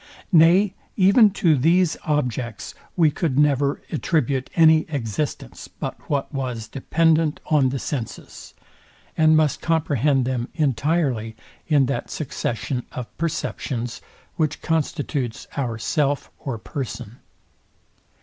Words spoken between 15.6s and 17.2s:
self or person.